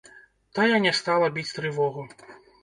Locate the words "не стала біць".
0.85-1.53